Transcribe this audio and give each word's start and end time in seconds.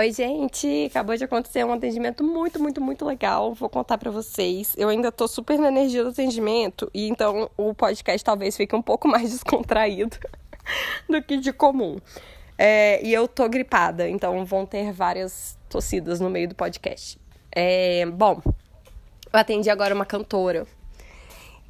Oi, 0.00 0.12
gente! 0.12 0.86
Acabou 0.86 1.14
de 1.14 1.24
acontecer 1.24 1.62
um 1.62 1.74
atendimento 1.74 2.24
muito, 2.24 2.58
muito, 2.58 2.80
muito 2.80 3.04
legal. 3.04 3.52
Vou 3.52 3.68
contar 3.68 3.98
para 3.98 4.10
vocês. 4.10 4.74
Eu 4.78 4.88
ainda 4.88 5.12
tô 5.12 5.28
super 5.28 5.58
na 5.58 5.68
energia 5.68 6.02
do 6.02 6.08
atendimento 6.08 6.90
e 6.94 7.06
então 7.06 7.50
o 7.54 7.74
podcast 7.74 8.24
talvez 8.24 8.56
fique 8.56 8.74
um 8.74 8.80
pouco 8.80 9.06
mais 9.12 9.30
descontraído 9.30 10.16
do 11.06 11.22
que 11.22 11.36
de 11.36 11.52
comum. 11.52 11.98
É, 12.56 13.04
e 13.04 13.12
eu 13.12 13.28
tô 13.28 13.46
gripada, 13.46 14.08
então 14.08 14.42
vão 14.46 14.64
ter 14.64 14.90
várias 14.90 15.58
tossidas 15.68 16.18
no 16.18 16.30
meio 16.30 16.48
do 16.48 16.54
podcast. 16.54 17.20
É, 17.54 18.06
bom, 18.06 18.40
eu 18.46 19.38
atendi 19.38 19.68
agora 19.68 19.94
uma 19.94 20.06
cantora 20.06 20.66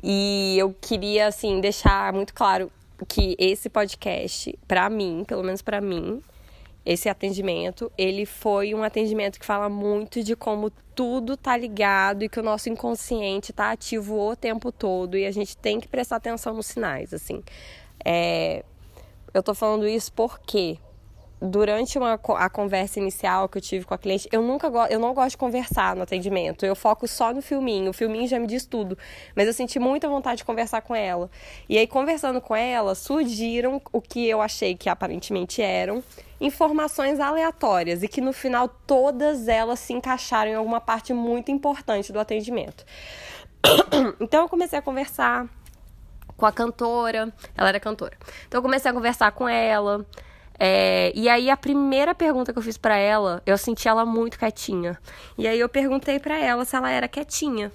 e 0.00 0.54
eu 0.56 0.72
queria, 0.80 1.26
assim, 1.26 1.60
deixar 1.60 2.12
muito 2.12 2.32
claro 2.32 2.70
que 3.08 3.34
esse 3.40 3.68
podcast, 3.68 4.56
para 4.68 4.88
mim, 4.88 5.24
pelo 5.26 5.42
menos 5.42 5.62
para 5.62 5.80
mim, 5.80 6.22
esse 6.84 7.08
atendimento, 7.08 7.92
ele 7.96 8.24
foi 8.24 8.74
um 8.74 8.82
atendimento 8.82 9.38
que 9.38 9.46
fala 9.46 9.68
muito 9.68 10.22
de 10.22 10.34
como 10.34 10.70
tudo 10.94 11.36
tá 11.36 11.56
ligado 11.56 12.24
e 12.24 12.28
que 12.28 12.40
o 12.40 12.42
nosso 12.42 12.68
inconsciente 12.68 13.52
tá 13.52 13.70
ativo 13.70 14.18
o 14.18 14.36
tempo 14.36 14.72
todo 14.72 15.16
e 15.16 15.26
a 15.26 15.30
gente 15.30 15.56
tem 15.56 15.78
que 15.78 15.88
prestar 15.88 16.16
atenção 16.16 16.54
nos 16.54 16.66
sinais, 16.66 17.12
assim. 17.12 17.42
É, 18.04 18.64
eu 19.32 19.42
tô 19.42 19.54
falando 19.54 19.86
isso 19.86 20.12
porque 20.12 20.78
durante 21.40 21.96
uma, 21.96 22.20
a 22.36 22.50
conversa 22.50 22.98
inicial 22.98 23.48
que 23.48 23.58
eu 23.58 23.62
tive 23.62 23.84
com 23.84 23.94
a 23.94 23.98
cliente, 23.98 24.28
eu 24.30 24.42
nunca 24.42 24.68
eu 24.90 25.00
não 25.00 25.14
gosto 25.14 25.30
de 25.30 25.36
conversar 25.38 25.96
no 25.96 26.02
atendimento. 26.02 26.66
Eu 26.66 26.76
foco 26.76 27.08
só 27.08 27.32
no 27.32 27.40
filminho. 27.40 27.90
O 27.90 27.92
filminho 27.94 28.28
já 28.28 28.38
me 28.38 28.46
diz 28.46 28.66
tudo. 28.66 28.96
Mas 29.34 29.46
eu 29.46 29.54
senti 29.54 29.78
muita 29.78 30.08
vontade 30.08 30.38
de 30.38 30.44
conversar 30.44 30.82
com 30.82 30.94
ela. 30.94 31.30
E 31.68 31.78
aí, 31.78 31.86
conversando 31.86 32.40
com 32.40 32.54
ela, 32.54 32.94
surgiram 32.94 33.80
o 33.92 34.00
que 34.00 34.28
eu 34.28 34.40
achei 34.42 34.76
que 34.76 34.88
aparentemente 34.88 35.62
eram 35.62 36.02
informações 36.40 37.20
aleatórias 37.20 38.02
e 38.02 38.08
que 38.08 38.20
no 38.20 38.32
final 38.32 38.68
todas 38.68 39.46
elas 39.46 39.78
se 39.78 39.92
encaixaram 39.92 40.50
em 40.50 40.54
alguma 40.54 40.80
parte 40.80 41.12
muito 41.12 41.50
importante 41.50 42.12
do 42.12 42.20
atendimento. 42.20 42.84
Então 44.20 44.42
eu 44.42 44.48
comecei 44.48 44.78
a 44.78 44.82
conversar 44.82 45.46
com 46.36 46.46
a 46.46 46.52
cantora, 46.52 47.32
ela 47.56 47.68
era 47.68 47.80
cantora. 47.80 48.16
Então 48.46 48.58
eu 48.58 48.62
comecei 48.62 48.90
a 48.90 48.94
conversar 48.94 49.32
com 49.32 49.48
ela. 49.48 50.06
É, 50.62 51.10
e 51.14 51.26
aí 51.26 51.48
a 51.48 51.56
primeira 51.56 52.14
pergunta 52.14 52.52
que 52.52 52.58
eu 52.58 52.62
fiz 52.62 52.76
para 52.76 52.94
ela, 52.94 53.42
eu 53.46 53.56
senti 53.56 53.88
ela 53.88 54.04
muito 54.04 54.38
quietinha. 54.38 54.98
E 55.38 55.48
aí 55.48 55.58
eu 55.58 55.70
perguntei 55.70 56.20
para 56.20 56.38
ela 56.38 56.66
se 56.66 56.76
ela 56.76 56.90
era 56.90 57.08
quietinha. 57.08 57.72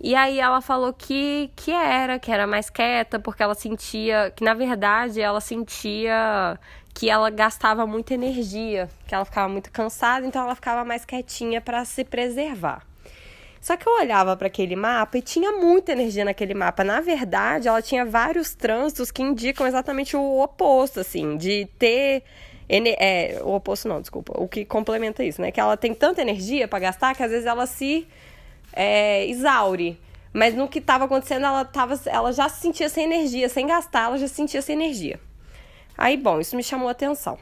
E 0.00 0.14
aí 0.14 0.38
ela 0.38 0.60
falou 0.60 0.92
que, 0.92 1.50
que 1.56 1.72
era, 1.72 2.20
que 2.20 2.30
era 2.30 2.46
mais 2.46 2.70
quieta, 2.70 3.18
porque 3.18 3.42
ela 3.42 3.54
sentia, 3.54 4.32
que 4.34 4.44
na 4.44 4.54
verdade 4.54 5.20
ela 5.20 5.40
sentia 5.40 6.56
que 6.94 7.10
ela 7.10 7.30
gastava 7.30 7.84
muita 7.84 8.14
energia, 8.14 8.88
que 9.06 9.14
ela 9.14 9.24
ficava 9.24 9.48
muito 9.48 9.70
cansada, 9.72 10.24
então 10.24 10.42
ela 10.42 10.54
ficava 10.54 10.84
mais 10.84 11.04
quietinha 11.04 11.60
para 11.60 11.84
se 11.84 12.04
preservar. 12.04 12.86
Só 13.60 13.76
que 13.76 13.86
eu 13.86 13.92
olhava 13.92 14.36
para 14.36 14.46
aquele 14.46 14.74
mapa 14.74 15.18
e 15.18 15.22
tinha 15.22 15.52
muita 15.52 15.92
energia 15.92 16.24
naquele 16.24 16.54
mapa. 16.54 16.82
Na 16.82 17.00
verdade, 17.00 17.68
ela 17.68 17.82
tinha 17.82 18.04
vários 18.06 18.54
trânsitos 18.54 19.10
que 19.10 19.22
indicam 19.22 19.66
exatamente 19.66 20.16
o 20.16 20.40
oposto, 20.40 21.00
assim, 21.00 21.36
de 21.36 21.68
ter 21.78 22.24
é, 22.70 23.40
o 23.42 23.54
oposto 23.54 23.88
não, 23.88 24.00
desculpa. 24.00 24.32
O 24.36 24.46
que 24.46 24.64
complementa 24.64 25.24
isso, 25.24 25.42
né? 25.42 25.50
Que 25.50 25.58
ela 25.58 25.76
tem 25.76 25.92
tanta 25.92 26.22
energia 26.22 26.68
para 26.68 26.78
gastar 26.78 27.14
que 27.16 27.22
às 27.22 27.30
vezes 27.30 27.46
ela 27.46 27.66
se 27.66 28.06
é, 28.72 29.26
exaure. 29.26 29.98
Mas 30.32 30.54
no 30.54 30.68
que 30.68 30.78
estava 30.78 31.06
acontecendo, 31.06 31.44
ela, 31.44 31.64
tava, 31.64 32.00
ela 32.06 32.32
já 32.32 32.48
se 32.48 32.60
sentia 32.60 32.88
sem 32.88 33.04
energia, 33.04 33.48
sem 33.48 33.66
gastar, 33.66 34.04
ela 34.04 34.18
já 34.18 34.28
se 34.28 34.34
sentia 34.34 34.62
sem 34.62 34.76
energia. 34.76 35.18
Aí, 35.98 36.16
bom, 36.16 36.40
isso 36.40 36.54
me 36.54 36.62
chamou 36.62 36.86
a 36.86 36.92
atenção. 36.92 37.36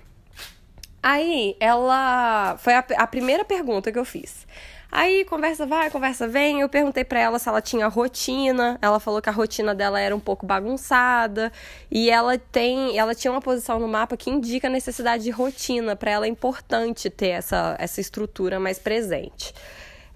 Aí, 1.02 1.54
ela. 1.60 2.56
Foi 2.58 2.74
a, 2.74 2.84
a 2.96 3.06
primeira 3.06 3.44
pergunta 3.44 3.92
que 3.92 3.98
eu 3.98 4.04
fiz. 4.06 4.46
Aí, 4.90 5.24
conversa 5.26 5.66
vai, 5.66 5.90
conversa 5.90 6.26
vem. 6.26 6.60
Eu 6.60 6.68
perguntei 6.68 7.04
para 7.04 7.20
ela 7.20 7.38
se 7.38 7.48
ela 7.48 7.60
tinha 7.60 7.86
rotina. 7.88 8.78
Ela 8.80 8.98
falou 8.98 9.20
que 9.20 9.28
a 9.28 9.32
rotina 9.32 9.74
dela 9.74 10.00
era 10.00 10.16
um 10.16 10.20
pouco 10.20 10.46
bagunçada. 10.46 11.52
E 11.90 12.10
ela 12.10 12.38
tem. 12.38 12.98
Ela 12.98 13.14
tinha 13.14 13.30
uma 13.30 13.40
posição 13.40 13.78
no 13.78 13.86
mapa 13.86 14.16
que 14.16 14.30
indica 14.30 14.66
a 14.68 14.70
necessidade 14.70 15.24
de 15.24 15.30
rotina. 15.30 15.94
Para 15.94 16.10
ela 16.10 16.26
é 16.26 16.28
importante 16.28 17.10
ter 17.10 17.28
essa, 17.28 17.76
essa 17.78 18.00
estrutura 18.00 18.58
mais 18.58 18.78
presente. 18.78 19.52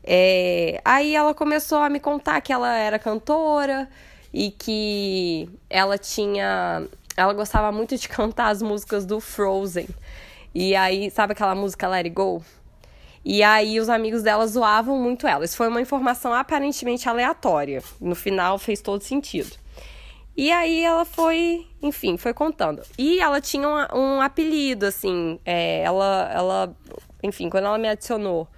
É, 0.02 0.80
aí 0.84 1.14
ela 1.14 1.34
começou 1.34 1.78
a 1.78 1.88
me 1.88 2.00
contar 2.00 2.40
que 2.40 2.52
ela 2.52 2.74
era 2.74 2.98
cantora 2.98 3.88
e 4.32 4.50
que 4.50 5.48
ela 5.70 5.96
tinha 5.96 6.88
ela 7.16 7.32
gostava 7.34 7.70
muito 7.70 7.96
de 7.96 8.08
cantar 8.08 8.48
as 8.48 8.62
músicas 8.62 9.04
do 9.04 9.20
Frozen. 9.20 9.88
E 10.54 10.74
aí, 10.76 11.10
sabe 11.10 11.32
aquela 11.32 11.54
música 11.54 11.88
Let 11.88 12.04
It 12.04 12.10
Go? 12.10 12.42
E 13.24 13.42
aí 13.42 13.78
os 13.78 13.88
amigos 13.88 14.22
dela 14.22 14.46
zoavam 14.46 14.98
muito 14.98 15.26
ela. 15.26 15.44
Isso 15.44 15.56
foi 15.56 15.68
uma 15.68 15.80
informação 15.80 16.32
aparentemente 16.32 17.08
aleatória. 17.08 17.82
No 18.00 18.14
final 18.14 18.58
fez 18.58 18.80
todo 18.80 19.02
sentido. 19.02 19.56
E 20.36 20.50
aí 20.50 20.82
ela 20.82 21.04
foi, 21.04 21.66
enfim, 21.82 22.16
foi 22.16 22.32
contando. 22.32 22.82
E 22.98 23.20
ela 23.20 23.40
tinha 23.40 23.68
um, 23.68 23.98
um 23.98 24.20
apelido, 24.20 24.86
assim. 24.86 25.38
É, 25.44 25.82
ela, 25.82 26.30
ela, 26.32 26.76
enfim, 27.22 27.48
quando 27.48 27.66
ela 27.66 27.78
me 27.78 27.88
adicionou 27.88 28.48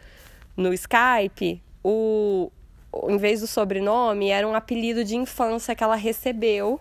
no 0.57 0.73
Skype, 0.73 1.61
o, 1.83 2.51
em 3.09 3.17
vez 3.17 3.41
do 3.41 3.47
sobrenome, 3.47 4.31
era 4.31 4.47
um 4.47 4.55
apelido 4.55 5.05
de 5.05 5.17
infância 5.17 5.75
que 5.75 5.83
ela 5.83 5.97
recebeu 5.97 6.81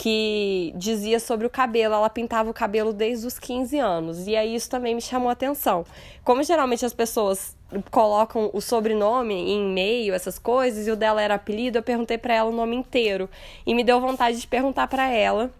que 0.00 0.72
dizia 0.76 1.20
sobre 1.20 1.46
o 1.46 1.50
cabelo. 1.50 1.94
Ela 1.94 2.08
pintava 2.08 2.48
o 2.48 2.54
cabelo 2.54 2.90
desde 2.90 3.26
os 3.26 3.38
15 3.38 3.78
anos. 3.78 4.26
E 4.26 4.34
aí 4.34 4.54
isso 4.54 4.70
também 4.70 4.94
me 4.94 5.00
chamou 5.02 5.28
a 5.28 5.32
atenção. 5.32 5.84
Como 6.24 6.42
geralmente 6.42 6.86
as 6.86 6.94
pessoas 6.94 7.54
colocam 7.90 8.48
o 8.54 8.62
sobrenome 8.62 9.34
em 9.34 9.68
e-mail, 9.68 10.14
essas 10.14 10.38
coisas, 10.38 10.86
e 10.86 10.90
o 10.90 10.96
dela 10.96 11.20
era 11.20 11.34
apelido, 11.34 11.76
eu 11.76 11.82
perguntei 11.82 12.16
para 12.16 12.32
ela 12.32 12.48
o 12.48 12.52
nome 12.52 12.76
inteiro. 12.76 13.28
E 13.66 13.74
me 13.74 13.84
deu 13.84 14.00
vontade 14.00 14.40
de 14.40 14.46
perguntar 14.46 14.88
para 14.88 15.06
ela 15.06 15.50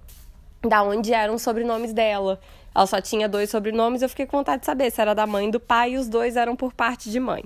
da 0.63 0.83
onde 0.83 1.13
eram 1.13 1.35
os 1.35 1.43
sobrenomes 1.43 1.93
dela. 1.93 2.41
Ela 2.75 2.87
só 2.87 2.99
tinha 2.99 3.29
dois 3.29 3.51
sobrenomes, 3.51 4.01
eu 4.01 4.09
fiquei 4.09 4.25
com 4.25 4.39
vontade 4.39 4.61
de 4.61 4.67
saber 4.67 4.91
se 4.91 5.03
era 5.03 5.15
da 5.15 5.27
mãe 5.27 5.49
e 5.49 5.51
do 5.51 5.61
pai, 5.61 5.93
e 5.93 5.99
os 5.99 6.09
dois 6.09 6.37
eram 6.37 6.57
por 6.57 6.73
parte 6.73 7.11
de 7.11 7.21
mãe. 7.21 7.45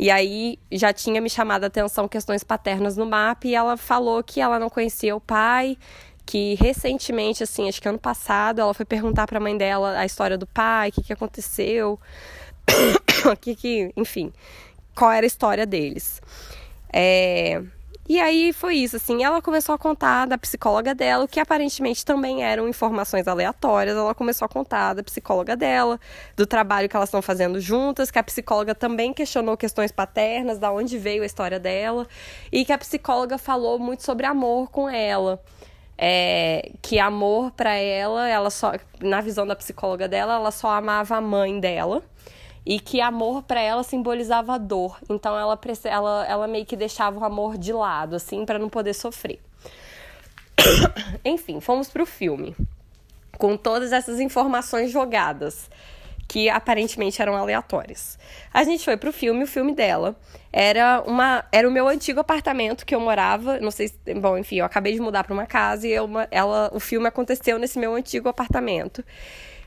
E 0.00 0.10
aí 0.10 0.58
já 0.72 0.94
tinha 0.94 1.20
me 1.20 1.28
chamado 1.28 1.64
a 1.64 1.66
atenção 1.66 2.08
questões 2.08 2.42
paternas 2.42 2.96
no 2.96 3.04
mapa 3.04 3.46
e 3.46 3.54
ela 3.54 3.76
falou 3.76 4.22
que 4.24 4.40
ela 4.40 4.58
não 4.58 4.70
conhecia 4.70 5.14
o 5.14 5.20
pai, 5.20 5.76
que 6.30 6.54
recentemente, 6.54 7.42
assim, 7.42 7.68
acho 7.68 7.82
que 7.82 7.88
ano 7.88 7.98
passado, 7.98 8.60
ela 8.60 8.72
foi 8.72 8.86
perguntar 8.86 9.26
para 9.26 9.38
a 9.38 9.40
mãe 9.40 9.58
dela 9.58 9.98
a 9.98 10.06
história 10.06 10.38
do 10.38 10.46
pai, 10.46 10.90
o 10.90 10.92
que, 10.92 11.02
que 11.02 11.12
aconteceu, 11.12 11.98
que, 13.40 13.56
que, 13.56 13.92
enfim, 13.96 14.32
qual 14.94 15.10
era 15.10 15.26
a 15.26 15.28
história 15.28 15.66
deles. 15.66 16.22
É... 16.92 17.60
E 18.08 18.20
aí 18.20 18.52
foi 18.52 18.76
isso, 18.76 18.94
assim, 18.94 19.24
ela 19.24 19.42
começou 19.42 19.74
a 19.74 19.78
contar 19.78 20.26
da 20.26 20.38
psicóloga 20.38 20.94
dela, 20.94 21.24
o 21.24 21.28
que 21.28 21.40
aparentemente 21.40 22.04
também 22.04 22.44
eram 22.44 22.68
informações 22.68 23.26
aleatórias. 23.26 23.96
Ela 23.96 24.14
começou 24.14 24.46
a 24.46 24.48
contar 24.48 24.94
da 24.94 25.02
psicóloga 25.02 25.56
dela, 25.56 25.98
do 26.36 26.46
trabalho 26.46 26.88
que 26.88 26.94
elas 26.94 27.08
estão 27.08 27.22
fazendo 27.22 27.60
juntas, 27.60 28.08
que 28.08 28.20
a 28.20 28.22
psicóloga 28.22 28.72
também 28.72 29.12
questionou 29.12 29.56
questões 29.56 29.90
paternas, 29.90 30.60
da 30.60 30.70
onde 30.70 30.96
veio 30.96 31.24
a 31.24 31.26
história 31.26 31.58
dela, 31.58 32.06
e 32.52 32.64
que 32.64 32.72
a 32.72 32.78
psicóloga 32.78 33.36
falou 33.36 33.80
muito 33.80 34.04
sobre 34.04 34.26
amor 34.26 34.70
com 34.70 34.88
ela 34.88 35.42
é, 36.02 36.72
que 36.80 36.98
amor 36.98 37.50
para 37.50 37.74
ela, 37.74 38.26
ela 38.26 38.48
só, 38.48 38.72
na 39.02 39.20
visão 39.20 39.46
da 39.46 39.54
psicóloga 39.54 40.08
dela, 40.08 40.36
ela 40.36 40.50
só 40.50 40.70
amava 40.70 41.16
a 41.16 41.20
mãe 41.20 41.60
dela 41.60 42.02
e 42.64 42.80
que 42.80 43.02
amor 43.02 43.42
para 43.42 43.60
ela 43.60 43.82
simbolizava 43.82 44.58
dor. 44.58 44.98
Então 45.10 45.38
ela, 45.38 45.60
ela, 45.84 46.26
ela 46.26 46.46
meio 46.48 46.64
que 46.64 46.74
deixava 46.74 47.20
o 47.20 47.24
amor 47.24 47.58
de 47.58 47.70
lado, 47.74 48.16
assim, 48.16 48.46
para 48.46 48.58
não 48.58 48.70
poder 48.70 48.94
sofrer. 48.94 49.40
Enfim, 51.22 51.60
fomos 51.60 51.90
pro 51.90 52.06
filme 52.06 52.56
com 53.36 53.54
todas 53.54 53.92
essas 53.92 54.20
informações 54.20 54.90
jogadas 54.90 55.68
que 56.30 56.48
aparentemente 56.48 57.20
eram 57.20 57.34
aleatórias. 57.34 58.16
A 58.54 58.62
gente 58.62 58.84
foi 58.84 58.96
pro 58.96 59.12
filme, 59.12 59.42
o 59.42 59.48
filme 59.48 59.74
dela 59.74 60.14
era 60.52 61.02
uma 61.04 61.44
era 61.50 61.68
o 61.68 61.72
meu 61.72 61.88
antigo 61.88 62.20
apartamento 62.20 62.86
que 62.86 62.94
eu 62.94 63.00
morava, 63.00 63.58
não 63.58 63.72
sei, 63.72 63.88
se, 63.88 64.14
bom, 64.14 64.38
enfim, 64.38 64.60
eu 64.60 64.64
acabei 64.64 64.94
de 64.94 65.00
mudar 65.00 65.24
para 65.24 65.34
uma 65.34 65.44
casa 65.44 65.88
e 65.88 65.92
ela 66.30 66.70
o 66.72 66.78
filme 66.78 67.08
aconteceu 67.08 67.58
nesse 67.58 67.80
meu 67.80 67.96
antigo 67.96 68.28
apartamento. 68.28 69.04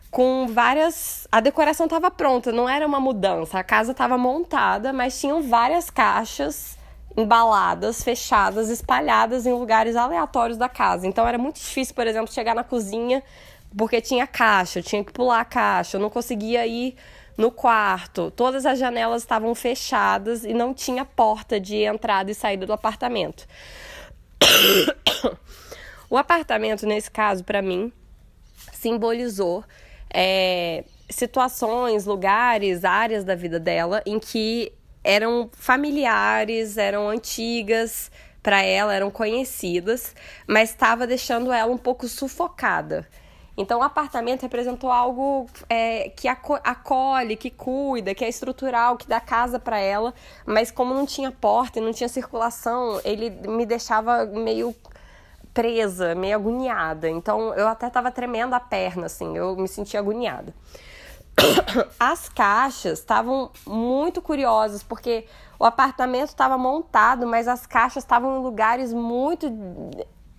Com 0.09 0.47
várias. 0.47 1.27
A 1.29 1.41
decoração 1.41 1.85
estava 1.85 2.09
pronta, 2.09 2.49
não 2.53 2.69
era 2.69 2.87
uma 2.87 2.99
mudança. 2.99 3.59
A 3.59 3.63
casa 3.63 3.91
estava 3.91 4.17
montada, 4.17 4.93
mas 4.93 5.19
tinham 5.19 5.41
várias 5.41 5.89
caixas 5.89 6.77
embaladas, 7.17 8.01
fechadas, 8.01 8.69
espalhadas 8.69 9.45
em 9.45 9.51
lugares 9.51 9.97
aleatórios 9.97 10.57
da 10.57 10.69
casa. 10.69 11.05
Então 11.07 11.27
era 11.27 11.37
muito 11.37 11.57
difícil, 11.57 11.93
por 11.93 12.07
exemplo, 12.07 12.31
chegar 12.31 12.55
na 12.55 12.63
cozinha 12.63 13.21
porque 13.77 14.01
tinha 14.01 14.27
caixa, 14.27 14.79
eu 14.79 14.83
tinha 14.83 15.03
que 15.03 15.11
pular 15.11 15.41
a 15.41 15.45
caixa, 15.45 15.97
eu 15.97 16.01
não 16.01 16.09
conseguia 16.09 16.65
ir 16.65 16.95
no 17.37 17.51
quarto. 17.51 18.31
Todas 18.31 18.65
as 18.65 18.77
janelas 18.77 19.23
estavam 19.23 19.53
fechadas 19.55 20.43
e 20.43 20.53
não 20.53 20.73
tinha 20.73 21.03
porta 21.03 21.59
de 21.59 21.77
entrada 21.77 22.31
e 22.31 22.35
saída 22.35 22.65
do 22.65 22.73
apartamento. 22.73 23.47
o 26.09 26.17
apartamento, 26.17 26.85
nesse 26.85 27.09
caso, 27.09 27.43
para 27.43 27.61
mim, 27.61 27.91
simbolizou 28.71 29.63
é, 30.13 30.83
situações, 31.09 32.05
lugares, 32.05 32.85
áreas 32.85 33.23
da 33.23 33.35
vida 33.35 33.59
dela 33.59 34.01
em 34.05 34.19
que 34.19 34.71
eram 35.03 35.49
familiares, 35.53 36.77
eram 36.77 37.09
antigas 37.09 38.11
para 38.41 38.61
ela, 38.61 38.93
eram 38.93 39.09
conhecidas, 39.09 40.15
mas 40.47 40.69
estava 40.69 41.07
deixando 41.07 41.51
ela 41.51 41.71
um 41.71 41.77
pouco 41.77 42.07
sufocada. 42.07 43.07
Então, 43.55 43.79
o 43.79 43.83
apartamento 43.83 44.41
representou 44.41 44.91
algo 44.91 45.47
é, 45.69 46.09
que 46.09 46.27
acolhe, 46.27 47.35
que 47.35 47.51
cuida, 47.51 48.15
que 48.15 48.25
é 48.25 48.29
estrutural, 48.29 48.97
que 48.97 49.07
dá 49.07 49.19
casa 49.19 49.59
para 49.59 49.77
ela, 49.77 50.13
mas 50.45 50.71
como 50.71 50.93
não 50.93 51.05
tinha 51.05 51.31
porta 51.31 51.79
e 51.79 51.81
não 51.81 51.93
tinha 51.93 52.09
circulação, 52.09 52.99
ele 53.03 53.29
me 53.29 53.65
deixava 53.65 54.25
meio 54.25 54.75
presa, 55.53 56.15
meio 56.15 56.35
agoniada. 56.35 57.07
Então, 57.07 57.53
eu 57.53 57.67
até 57.67 57.87
estava 57.87 58.11
tremendo 58.11 58.55
a 58.55 58.59
perna, 58.59 59.05
assim, 59.05 59.37
eu 59.37 59.55
me 59.55 59.67
sentia 59.67 59.99
agoniada. 59.99 60.53
As 61.99 62.27
caixas 62.29 62.99
estavam 62.99 63.51
muito 63.67 64.19
curiosas, 64.19 64.81
porque 64.81 65.27
o 65.59 65.65
apartamento 65.65 66.29
estava 66.29 66.57
montado, 66.57 67.27
mas 67.27 67.47
as 67.47 67.65
caixas 67.65 68.03
estavam 68.03 68.39
em 68.39 68.43
lugares 68.43 68.91
muito 68.91 69.49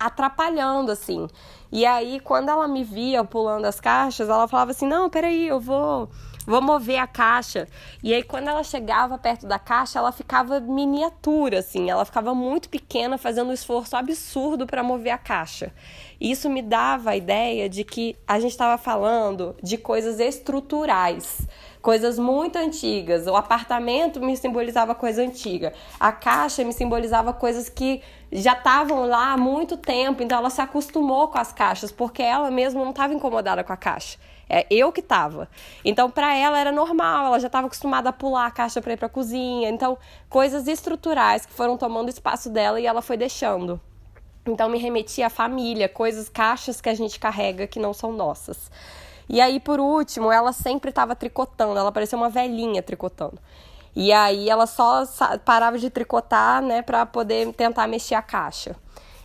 atrapalhando, 0.05 0.91
assim. 0.91 1.27
E 1.71 1.85
aí, 1.85 2.19
quando 2.19 2.49
ela 2.49 2.67
me 2.67 2.83
via 2.83 3.23
pulando 3.23 3.65
as 3.65 3.79
caixas, 3.79 4.29
ela 4.29 4.47
falava 4.47 4.71
assim: 4.71 4.87
Não, 4.87 5.09
peraí, 5.09 5.47
eu 5.47 5.59
vou, 5.59 6.09
vou 6.45 6.61
mover 6.61 6.99
a 6.99 7.07
caixa. 7.07 7.67
E 8.03 8.13
aí, 8.13 8.23
quando 8.23 8.47
ela 8.47 8.63
chegava 8.63 9.17
perto 9.17 9.47
da 9.47 9.59
caixa, 9.59 9.99
ela 9.99 10.11
ficava 10.11 10.59
miniatura, 10.59 11.59
assim. 11.59 11.89
Ela 11.89 12.05
ficava 12.05 12.33
muito 12.33 12.69
pequena, 12.69 13.17
fazendo 13.17 13.49
um 13.49 13.53
esforço 13.53 13.95
absurdo 13.97 14.65
para 14.65 14.83
mover 14.83 15.11
a 15.11 15.17
caixa. 15.17 15.73
E 16.19 16.31
isso 16.31 16.49
me 16.49 16.61
dava 16.61 17.11
a 17.11 17.17
ideia 17.17 17.67
de 17.67 17.83
que 17.83 18.15
a 18.27 18.39
gente 18.39 18.51
estava 18.51 18.77
falando 18.77 19.55
de 19.61 19.77
coisas 19.77 20.19
estruturais 20.19 21.45
coisas 21.85 22.17
muito 22.17 22.57
antigas. 22.57 23.27
O 23.27 23.35
apartamento 23.35 24.19
me 24.19 24.35
simbolizava 24.35 24.95
coisa 24.95 25.21
antiga. 25.21 25.71
A 25.99 26.11
caixa 26.11 26.63
me 26.63 26.73
simbolizava 26.73 27.31
coisas 27.31 27.69
que 27.69 28.01
já 28.31 28.53
estavam 28.53 29.05
lá 29.05 29.33
há 29.33 29.37
muito 29.37 29.77
tempo, 29.77 30.23
então 30.23 30.39
ela 30.39 30.49
se 30.49 30.59
acostumou 30.59 31.27
com 31.27 31.37
as 31.37 31.53
caixas, 31.53 31.91
porque 31.91 32.23
ela 32.23 32.49
mesma 32.49 32.83
não 32.83 32.89
estava 32.89 33.13
incomodada 33.13 33.63
com 33.63 33.71
a 33.71 33.77
caixa. 33.77 34.17
É 34.49 34.65
eu 34.71 34.91
que 34.91 34.99
estava. 34.99 35.47
Então, 35.83 36.09
para 36.09 36.35
ela 36.35 36.57
era 36.57 36.71
normal, 36.71 37.27
ela 37.27 37.39
já 37.39 37.45
estava 37.45 37.67
acostumada 37.67 38.09
a 38.09 38.13
pular 38.13 38.47
a 38.47 38.51
caixa 38.51 38.81
para 38.81 38.93
ir 38.93 38.97
para 38.97 39.05
a 39.05 39.09
cozinha. 39.09 39.69
Então, 39.69 39.95
coisas 40.27 40.67
estruturais 40.67 41.45
que 41.45 41.53
foram 41.53 41.77
tomando 41.77 42.09
espaço 42.09 42.49
dela 42.49 42.79
e 42.79 42.87
ela 42.87 43.03
foi 43.03 43.15
deixando. 43.15 43.79
Então, 44.43 44.69
me 44.69 44.79
remetia 44.79 45.27
à 45.27 45.29
família, 45.29 45.87
coisas, 45.87 46.29
caixas 46.29 46.81
que 46.81 46.89
a 46.89 46.95
gente 46.95 47.19
carrega 47.19 47.67
que 47.67 47.77
não 47.77 47.93
são 47.93 48.11
nossas. 48.11 48.71
E 49.27 49.41
aí, 49.41 49.59
por 49.59 49.79
último, 49.79 50.31
ela 50.31 50.51
sempre 50.51 50.89
estava 50.89 51.15
tricotando, 51.15 51.77
ela 51.77 51.91
parecia 51.91 52.17
uma 52.17 52.29
velhinha 52.29 52.81
tricotando. 52.83 53.39
E 53.95 54.11
aí 54.11 54.49
ela 54.49 54.67
só 54.67 55.03
parava 55.45 55.77
de 55.79 55.89
tricotar, 55.89 56.61
né, 56.61 56.81
para 56.81 57.05
poder 57.05 57.51
tentar 57.53 57.87
mexer 57.87 58.15
a 58.15 58.21
caixa. 58.21 58.75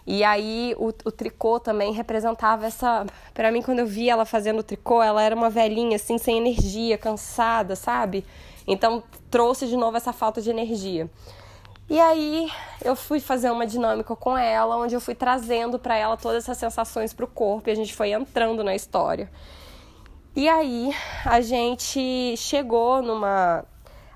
E 0.06 0.24
aí 0.24 0.74
o, 0.78 0.88
o 0.88 1.12
tricô 1.12 1.60
também 1.60 1.92
representava 1.92 2.66
essa. 2.66 3.04
Para 3.34 3.50
mim, 3.52 3.62
quando 3.62 3.80
eu 3.80 3.86
vi 3.86 4.08
ela 4.08 4.24
fazendo 4.24 4.60
o 4.60 4.62
tricô, 4.62 5.02
ela 5.02 5.22
era 5.22 5.34
uma 5.34 5.50
velhinha, 5.50 5.96
assim, 5.96 6.18
sem 6.18 6.38
energia, 6.38 6.96
cansada, 6.96 7.76
sabe? 7.76 8.24
Então 8.66 9.02
trouxe 9.30 9.66
de 9.66 9.76
novo 9.76 9.96
essa 9.96 10.12
falta 10.12 10.40
de 10.40 10.50
energia. 10.50 11.10
E 11.88 11.98
aí 11.98 12.48
eu 12.84 12.94
fui 12.94 13.18
fazer 13.18 13.50
uma 13.50 13.66
dinâmica 13.66 14.14
com 14.14 14.38
ela, 14.38 14.76
onde 14.76 14.94
eu 14.94 15.00
fui 15.00 15.14
trazendo 15.14 15.78
para 15.78 15.96
ela 15.96 16.16
todas 16.16 16.44
essas 16.44 16.56
sensações 16.56 17.12
para 17.12 17.24
o 17.24 17.28
corpo 17.28 17.68
e 17.68 17.72
a 17.72 17.74
gente 17.74 17.94
foi 17.94 18.12
entrando 18.12 18.62
na 18.62 18.74
história. 18.76 19.28
E 20.34 20.48
aí 20.48 20.94
a 21.24 21.40
gente 21.40 22.36
chegou 22.36 23.02
numa. 23.02 23.64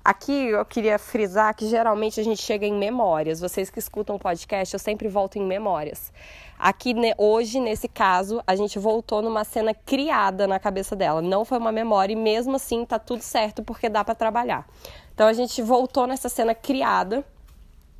Aqui 0.04 0.48
eu 0.50 0.64
queria 0.64 0.96
frisar 0.96 1.52
que 1.56 1.66
geralmente 1.68 2.20
a 2.20 2.22
gente 2.22 2.40
chega 2.40 2.64
em 2.64 2.72
memórias. 2.72 3.40
Vocês 3.40 3.68
que 3.68 3.80
escutam 3.80 4.16
podcast, 4.16 4.72
eu 4.74 4.78
sempre 4.78 5.08
volto 5.08 5.38
em 5.38 5.44
memórias. 5.44 6.12
Aqui 6.56 6.94
hoje, 7.18 7.58
nesse 7.58 7.88
caso, 7.88 8.40
a 8.46 8.54
gente 8.54 8.78
voltou 8.78 9.22
numa 9.22 9.42
cena 9.42 9.74
criada 9.74 10.46
na 10.46 10.60
cabeça 10.60 10.94
dela. 10.94 11.20
Não 11.20 11.44
foi 11.44 11.58
uma 11.58 11.72
memória 11.72 12.12
e 12.12 12.16
mesmo 12.16 12.54
assim 12.54 12.84
tá 12.84 12.98
tudo 12.98 13.22
certo 13.22 13.64
porque 13.64 13.88
dá 13.88 14.04
para 14.04 14.14
trabalhar. 14.14 14.68
Então 15.12 15.26
a 15.26 15.32
gente 15.32 15.60
voltou 15.62 16.06
nessa 16.06 16.28
cena 16.28 16.54
criada 16.54 17.24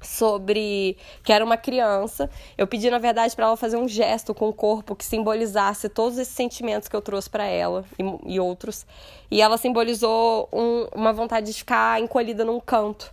sobre 0.06 0.96
que 1.22 1.32
era 1.32 1.44
uma 1.44 1.56
criança. 1.56 2.30
Eu 2.56 2.66
pedi, 2.66 2.90
na 2.90 2.98
verdade, 2.98 3.34
para 3.34 3.46
ela 3.46 3.56
fazer 3.56 3.76
um 3.76 3.88
gesto 3.88 4.34
com 4.34 4.48
o 4.48 4.52
corpo 4.52 4.94
que 4.94 5.04
simbolizasse 5.04 5.88
todos 5.88 6.18
esses 6.18 6.34
sentimentos 6.34 6.88
que 6.88 6.96
eu 6.96 7.02
trouxe 7.02 7.28
para 7.28 7.44
ela 7.44 7.84
e, 7.98 8.34
e, 8.34 8.40
outros. 8.40 8.86
E 9.30 9.40
ela 9.40 9.56
simbolizou 9.56 10.48
um, 10.52 10.86
uma 10.94 11.12
vontade 11.12 11.46
de 11.46 11.58
ficar 11.58 12.00
encolhida 12.00 12.44
num 12.44 12.60
canto. 12.60 13.12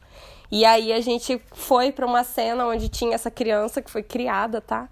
E 0.51 0.65
aí 0.65 0.91
a 0.91 0.99
gente 0.99 1.41
foi 1.53 1.91
para 1.91 2.05
uma 2.05 2.23
cena 2.23 2.65
onde 2.65 2.89
tinha 2.89 3.15
essa 3.15 3.31
criança 3.31 3.81
que 3.81 3.89
foi 3.89 4.03
criada, 4.03 4.59
tá? 4.59 4.89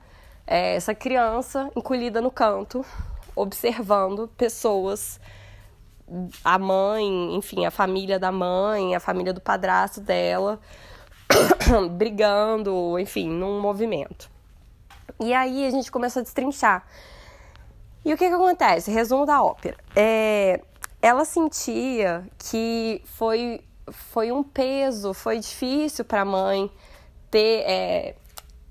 É, 0.48 0.75
essa 0.75 0.95
criança 0.95 1.69
encolhida 1.75 2.22
no 2.22 2.31
canto, 2.31 2.84
observando 3.36 4.28
pessoas 4.38 5.19
a 6.44 6.57
mãe, 6.57 7.36
enfim, 7.36 7.66
a 7.66 7.72
família 7.72 8.18
da 8.18 8.31
mãe, 8.31 8.95
a 8.95 9.00
família 9.00 9.34
do 9.34 9.42
padrasto 9.42 10.02
dela, 10.02 10.60
brigando, 11.92 12.98
enfim, 13.00 13.30
num 13.30 13.60
movimento. 13.60 14.30
E 15.20 15.34
aí 15.34 15.66
a 15.66 15.70
gente 15.70 15.92
começou 15.92 16.22
a 16.22 16.24
destrinchar. 16.24 16.86
E 18.06 18.14
o 18.14 18.18
que 18.18 18.28
que 18.28 18.34
acontece? 18.34 18.92
Resumo 18.92 19.26
da 19.26 19.44
ópera. 19.44 19.78
É, 19.96 20.62
ela 21.02 21.26
sentia 21.26 22.26
que 22.38 23.02
foi, 23.06 23.62
foi 23.92 24.31
um 24.31 24.42
peso, 24.42 25.14
foi 25.14 25.40
difícil 25.40 26.06
para 26.06 26.22
a 26.22 26.26
mãe 26.26 26.72
ter. 27.30 27.64
É, 27.68 28.16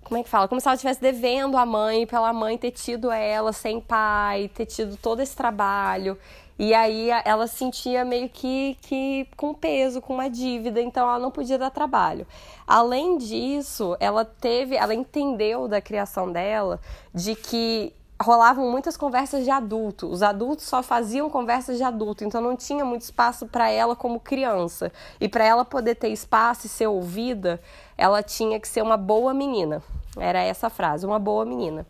como 0.02 0.18
é 0.18 0.22
que 0.22 0.28
fala? 0.30 0.48
Como 0.48 0.58
se 0.58 0.66
ela 0.66 0.74
estivesse 0.74 1.02
devendo 1.02 1.58
a 1.58 1.66
mãe, 1.66 2.06
pela 2.06 2.32
mãe 2.32 2.56
ter 2.56 2.70
tido 2.70 3.10
ela 3.10 3.52
sem 3.52 3.78
pai, 3.78 4.50
ter 4.54 4.64
tido 4.64 4.96
todo 4.96 5.20
esse 5.20 5.36
trabalho. 5.36 6.18
E 6.58 6.74
aí 6.74 7.08
ela 7.24 7.46
sentia 7.46 8.04
meio 8.04 8.28
que, 8.28 8.76
que 8.82 9.28
com 9.36 9.54
peso, 9.54 10.00
com 10.00 10.14
uma 10.14 10.28
dívida, 10.28 10.80
então 10.80 11.08
ela 11.08 11.18
não 11.18 11.30
podia 11.30 11.56
dar 11.56 11.70
trabalho. 11.70 12.26
Além 12.66 13.16
disso, 13.16 13.96
ela 14.00 14.24
teve, 14.24 14.74
ela 14.74 14.92
entendeu 14.92 15.68
da 15.68 15.80
criação 15.80 16.32
dela 16.32 16.80
de 17.14 17.36
que 17.36 17.94
rolavam 18.20 18.68
muitas 18.68 18.96
conversas 18.96 19.44
de 19.44 19.50
adulto. 19.50 20.08
Os 20.08 20.22
adultos 20.22 20.66
só 20.66 20.82
faziam 20.82 21.30
conversas 21.30 21.76
de 21.76 21.84
adulto, 21.84 22.24
então 22.24 22.40
não 22.40 22.56
tinha 22.56 22.84
muito 22.84 23.02
espaço 23.02 23.46
para 23.46 23.70
ela 23.70 23.94
como 23.94 24.18
criança. 24.18 24.90
E 25.20 25.28
para 25.28 25.44
ela 25.44 25.64
poder 25.64 25.94
ter 25.94 26.08
espaço 26.08 26.66
e 26.66 26.68
ser 26.68 26.88
ouvida, 26.88 27.60
ela 27.96 28.20
tinha 28.22 28.58
que 28.58 28.66
ser 28.66 28.82
uma 28.82 28.96
boa 28.96 29.32
menina. 29.32 29.80
Era 30.16 30.40
essa 30.40 30.66
a 30.66 30.70
frase, 30.70 31.06
uma 31.06 31.20
boa 31.20 31.44
menina. 31.44 31.86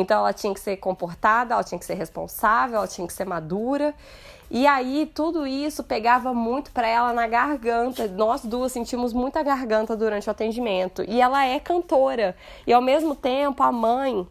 Então 0.00 0.18
ela 0.18 0.32
tinha 0.32 0.52
que 0.54 0.60
ser 0.60 0.76
comportada, 0.78 1.54
ela 1.54 1.64
tinha 1.64 1.78
que 1.78 1.84
ser 1.84 1.94
responsável, 1.94 2.76
ela 2.76 2.88
tinha 2.88 3.06
que 3.06 3.12
ser 3.12 3.24
madura. 3.24 3.94
E 4.50 4.66
aí 4.66 5.10
tudo 5.14 5.46
isso 5.46 5.84
pegava 5.84 6.34
muito 6.34 6.72
para 6.72 6.88
ela 6.88 7.12
na 7.12 7.26
garganta. 7.26 8.08
Nós 8.08 8.42
duas 8.42 8.72
sentimos 8.72 9.12
muita 9.12 9.42
garganta 9.42 9.96
durante 9.96 10.28
o 10.28 10.30
atendimento. 10.30 11.04
E 11.06 11.20
ela 11.20 11.46
é 11.46 11.60
cantora. 11.60 12.36
E 12.66 12.72
ao 12.72 12.82
mesmo 12.82 13.14
tempo 13.14 13.62
a 13.62 13.70
mãe 13.70 14.26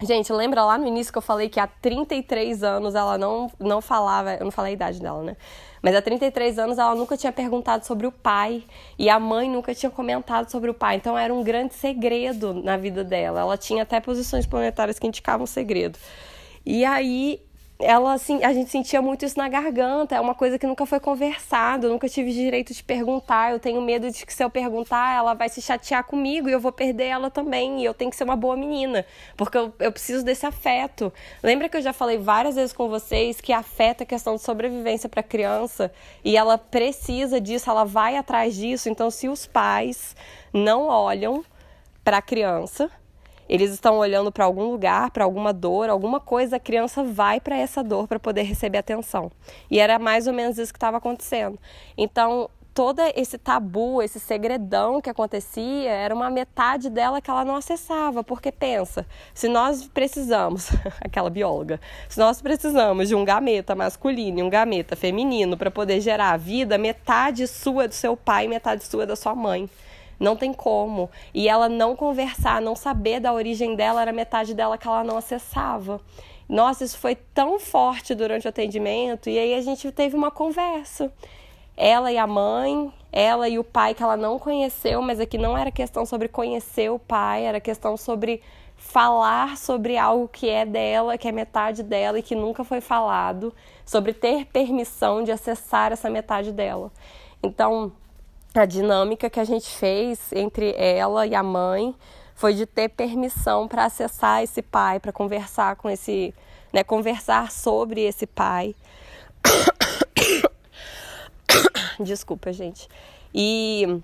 Gente, 0.00 0.32
lembra 0.32 0.64
lá 0.64 0.78
no 0.78 0.86
início 0.86 1.12
que 1.12 1.18
eu 1.18 1.22
falei 1.22 1.48
que 1.48 1.58
há 1.58 1.66
33 1.66 2.62
anos 2.62 2.94
ela 2.94 3.18
não, 3.18 3.50
não 3.58 3.80
falava, 3.80 4.34
eu 4.34 4.44
não 4.44 4.50
falei 4.52 4.70
a 4.70 4.74
idade 4.74 5.00
dela, 5.00 5.24
né? 5.24 5.36
Mas 5.82 5.94
há 5.94 6.00
33 6.00 6.56
anos 6.56 6.78
ela 6.78 6.94
nunca 6.94 7.16
tinha 7.16 7.32
perguntado 7.32 7.84
sobre 7.84 8.06
o 8.06 8.12
pai 8.12 8.62
e 8.96 9.10
a 9.10 9.18
mãe 9.18 9.50
nunca 9.50 9.74
tinha 9.74 9.90
comentado 9.90 10.50
sobre 10.50 10.70
o 10.70 10.74
pai. 10.74 10.96
Então 10.96 11.18
era 11.18 11.34
um 11.34 11.42
grande 11.42 11.74
segredo 11.74 12.54
na 12.54 12.76
vida 12.76 13.02
dela. 13.02 13.40
Ela 13.40 13.56
tinha 13.56 13.82
até 13.82 13.98
posições 13.98 14.46
planetárias 14.46 15.00
que 15.00 15.06
indicavam 15.06 15.46
segredo. 15.46 15.98
E 16.64 16.84
aí 16.84 17.42
ela 17.80 18.12
assim, 18.12 18.42
a 18.42 18.52
gente 18.52 18.70
sentia 18.70 19.00
muito 19.00 19.24
isso 19.24 19.38
na 19.38 19.48
garganta, 19.48 20.16
é 20.16 20.20
uma 20.20 20.34
coisa 20.34 20.58
que 20.58 20.66
nunca 20.66 20.84
foi 20.84 20.98
conversado, 20.98 21.88
nunca 21.88 22.08
tive 22.08 22.32
direito 22.32 22.74
de 22.74 22.82
perguntar, 22.82 23.52
eu 23.52 23.60
tenho 23.60 23.80
medo 23.80 24.10
de 24.10 24.26
que 24.26 24.34
se 24.34 24.42
eu 24.42 24.50
perguntar, 24.50 25.16
ela 25.16 25.32
vai 25.32 25.48
se 25.48 25.62
chatear 25.62 26.02
comigo 26.02 26.48
e 26.48 26.52
eu 26.52 26.58
vou 26.58 26.72
perder 26.72 27.04
ela 27.04 27.30
também, 27.30 27.80
e 27.80 27.84
eu 27.84 27.94
tenho 27.94 28.10
que 28.10 28.16
ser 28.16 28.24
uma 28.24 28.34
boa 28.34 28.56
menina, 28.56 29.06
porque 29.36 29.56
eu, 29.56 29.72
eu 29.78 29.92
preciso 29.92 30.24
desse 30.24 30.44
afeto. 30.44 31.12
Lembra 31.40 31.68
que 31.68 31.76
eu 31.76 31.82
já 31.82 31.92
falei 31.92 32.18
várias 32.18 32.56
vezes 32.56 32.72
com 32.72 32.88
vocês 32.88 33.40
que 33.40 33.52
afeto 33.52 34.02
é 34.02 34.04
questão 34.04 34.34
de 34.34 34.42
sobrevivência 34.42 35.08
para 35.08 35.22
criança 35.22 35.92
e 36.24 36.36
ela 36.36 36.58
precisa 36.58 37.40
disso, 37.40 37.70
ela 37.70 37.84
vai 37.84 38.16
atrás 38.16 38.56
disso, 38.56 38.88
então 38.88 39.08
se 39.08 39.28
os 39.28 39.46
pais 39.46 40.16
não 40.52 40.88
olham 40.88 41.44
para 42.02 42.18
a 42.18 42.22
criança, 42.22 42.90
eles 43.48 43.72
estão 43.72 43.98
olhando 43.98 44.30
para 44.30 44.44
algum 44.44 44.70
lugar, 44.70 45.10
para 45.10 45.24
alguma 45.24 45.52
dor, 45.52 45.88
alguma 45.88 46.20
coisa, 46.20 46.56
a 46.56 46.60
criança 46.60 47.02
vai 47.02 47.40
para 47.40 47.56
essa 47.56 47.82
dor 47.82 48.06
para 48.06 48.18
poder 48.18 48.42
receber 48.42 48.78
atenção. 48.78 49.30
E 49.70 49.78
era 49.78 49.98
mais 49.98 50.26
ou 50.26 50.32
menos 50.32 50.58
isso 50.58 50.72
que 50.72 50.76
estava 50.76 50.98
acontecendo. 50.98 51.58
Então, 51.96 52.50
todo 52.78 53.00
esse 53.16 53.36
tabu, 53.36 54.00
esse 54.00 54.20
segredão 54.20 55.00
que 55.00 55.10
acontecia, 55.10 55.90
era 55.90 56.14
uma 56.14 56.30
metade 56.30 56.88
dela 56.88 57.20
que 57.20 57.28
ela 57.28 57.44
não 57.44 57.56
acessava. 57.56 58.22
Porque 58.22 58.52
pensa, 58.52 59.04
se 59.34 59.48
nós 59.48 59.88
precisamos, 59.88 60.70
aquela 61.02 61.28
bióloga, 61.28 61.80
se 62.08 62.20
nós 62.20 62.40
precisamos 62.40 63.08
de 63.08 63.16
um 63.16 63.24
gameta 63.24 63.74
masculino 63.74 64.38
e 64.38 64.42
um 64.44 64.48
gameta 64.48 64.94
feminino 64.94 65.56
para 65.56 65.72
poder 65.72 66.00
gerar 66.00 66.30
a 66.30 66.36
vida, 66.36 66.78
metade 66.78 67.48
sua 67.48 67.86
é 67.86 67.88
do 67.88 67.94
seu 67.94 68.16
pai 68.16 68.46
metade 68.46 68.84
sua 68.84 69.02
é 69.02 69.06
da 69.06 69.16
sua 69.16 69.34
mãe. 69.34 69.68
Não 70.18 70.36
tem 70.36 70.52
como. 70.52 71.10
E 71.32 71.48
ela 71.48 71.68
não 71.68 71.94
conversar, 71.94 72.60
não 72.60 72.74
saber 72.74 73.20
da 73.20 73.32
origem 73.32 73.74
dela, 73.76 74.02
era 74.02 74.12
metade 74.12 74.54
dela 74.54 74.76
que 74.76 74.86
ela 74.86 75.04
não 75.04 75.16
acessava. 75.16 76.00
Nossa, 76.48 76.84
isso 76.84 76.98
foi 76.98 77.14
tão 77.14 77.60
forte 77.60 78.14
durante 78.14 78.46
o 78.46 78.48
atendimento. 78.48 79.28
E 79.28 79.38
aí 79.38 79.54
a 79.54 79.60
gente 79.60 79.90
teve 79.92 80.16
uma 80.16 80.30
conversa. 80.30 81.12
Ela 81.76 82.10
e 82.10 82.18
a 82.18 82.26
mãe, 82.26 82.92
ela 83.12 83.48
e 83.48 83.58
o 83.58 83.64
pai 83.64 83.94
que 83.94 84.02
ela 84.02 84.16
não 84.16 84.38
conheceu, 84.38 85.00
mas 85.00 85.20
aqui 85.20 85.38
não 85.38 85.56
era 85.56 85.70
questão 85.70 86.04
sobre 86.04 86.26
conhecer 86.26 86.90
o 86.90 86.98
pai, 86.98 87.44
era 87.44 87.60
questão 87.60 87.96
sobre 87.96 88.42
falar 88.78 89.56
sobre 89.56 89.96
algo 89.98 90.28
que 90.28 90.48
é 90.48 90.64
dela, 90.64 91.18
que 91.18 91.28
é 91.28 91.32
metade 91.32 91.82
dela 91.82 92.18
e 92.18 92.22
que 92.22 92.34
nunca 92.34 92.64
foi 92.64 92.80
falado, 92.80 93.52
sobre 93.84 94.12
ter 94.12 94.46
permissão 94.46 95.22
de 95.22 95.32
acessar 95.32 95.92
essa 95.92 96.08
metade 96.08 96.52
dela. 96.52 96.90
Então, 97.42 97.92
a 98.54 98.64
dinâmica 98.64 99.30
que 99.30 99.40
a 99.40 99.44
gente 99.44 99.68
fez 99.68 100.32
entre 100.32 100.74
ela 100.76 101.26
e 101.26 101.34
a 101.34 101.42
mãe 101.42 101.94
foi 102.34 102.54
de 102.54 102.66
ter 102.66 102.88
permissão 102.88 103.66
para 103.66 103.84
acessar 103.84 104.42
esse 104.42 104.62
pai, 104.62 105.00
para 105.00 105.12
conversar 105.12 105.76
com 105.76 105.90
esse, 105.90 106.32
né, 106.72 106.84
conversar 106.84 107.50
sobre 107.50 108.02
esse 108.02 108.26
pai. 108.26 108.74
Desculpa, 112.00 112.52
gente. 112.52 112.88
E 113.34 114.00